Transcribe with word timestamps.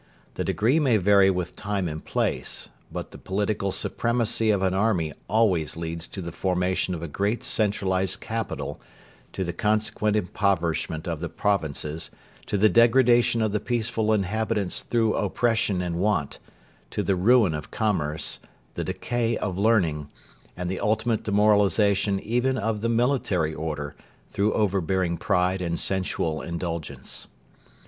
The 0.33 0.43
degree 0.43 0.79
may 0.79 0.97
vary 0.97 1.29
with 1.29 1.55
time 1.55 1.87
and 1.87 2.03
place, 2.03 2.69
but 2.91 3.11
the 3.11 3.19
political 3.19 3.71
supremacy 3.71 4.49
of 4.49 4.63
an 4.63 4.73
army 4.73 5.13
always 5.27 5.77
leads 5.77 6.07
to 6.07 6.23
the 6.23 6.31
formation 6.31 6.95
of 6.95 7.03
a 7.03 7.07
great 7.07 7.43
centralised 7.43 8.19
capital, 8.19 8.81
to 9.33 9.43
the 9.43 9.53
consequent 9.53 10.15
impoverishment 10.15 11.07
of 11.07 11.19
the 11.19 11.29
provinces, 11.29 12.09
to 12.47 12.57
the 12.57 12.67
degradation 12.67 13.43
of 13.43 13.51
the 13.51 13.59
peaceful 13.59 14.11
inhabitants 14.11 14.81
through 14.81 15.13
oppression 15.13 15.83
and 15.83 15.97
want, 15.97 16.39
to 16.89 17.03
the 17.03 17.15
ruin 17.15 17.53
of 17.53 17.69
commerce, 17.69 18.39
the 18.73 18.83
decay 18.83 19.37
of 19.37 19.59
learning, 19.59 20.09
and 20.57 20.67
the 20.67 20.79
ultimate 20.79 21.21
demoralisation 21.21 22.19
even 22.21 22.57
of 22.57 22.81
the 22.81 22.89
military 22.89 23.53
order 23.53 23.95
through 24.31 24.51
overbearing 24.53 25.15
pride 25.15 25.61
and 25.61 25.79
sensual 25.79 26.41
indulgence. 26.41 27.27